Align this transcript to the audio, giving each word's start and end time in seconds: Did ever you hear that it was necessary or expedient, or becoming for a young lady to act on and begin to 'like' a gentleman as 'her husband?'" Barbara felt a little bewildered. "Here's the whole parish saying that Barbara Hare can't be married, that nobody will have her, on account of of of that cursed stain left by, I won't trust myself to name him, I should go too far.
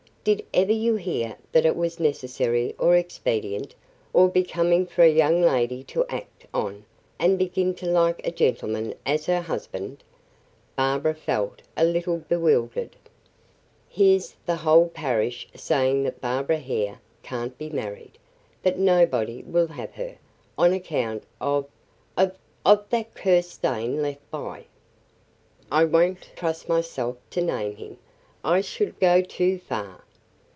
Did 0.23 0.45
ever 0.53 0.71
you 0.71 0.97
hear 0.97 1.35
that 1.51 1.65
it 1.65 1.75
was 1.75 1.99
necessary 1.99 2.75
or 2.77 2.95
expedient, 2.95 3.73
or 4.13 4.29
becoming 4.29 4.85
for 4.85 5.01
a 5.01 5.09
young 5.11 5.41
lady 5.41 5.81
to 5.85 6.05
act 6.09 6.45
on 6.53 6.85
and 7.17 7.39
begin 7.39 7.73
to 7.77 7.87
'like' 7.87 8.21
a 8.23 8.29
gentleman 8.29 8.93
as 9.03 9.25
'her 9.25 9.41
husband?'" 9.41 10.03
Barbara 10.75 11.15
felt 11.15 11.63
a 11.75 11.83
little 11.83 12.17
bewildered. 12.17 12.95
"Here's 13.89 14.35
the 14.45 14.57
whole 14.57 14.89
parish 14.89 15.47
saying 15.55 16.03
that 16.03 16.21
Barbara 16.21 16.59
Hare 16.59 16.99
can't 17.23 17.57
be 17.57 17.71
married, 17.71 18.19
that 18.61 18.77
nobody 18.77 19.41
will 19.41 19.69
have 19.69 19.95
her, 19.95 20.19
on 20.55 20.71
account 20.71 21.23
of 21.39 21.65
of 22.15 22.35
of 22.63 22.87
that 22.91 23.15
cursed 23.15 23.49
stain 23.53 24.03
left 24.03 24.29
by, 24.29 24.65
I 25.71 25.83
won't 25.85 26.29
trust 26.35 26.69
myself 26.69 27.17
to 27.31 27.41
name 27.41 27.75
him, 27.77 27.97
I 28.43 28.61
should 28.61 28.99
go 28.99 29.21
too 29.23 29.57
far. 29.57 30.03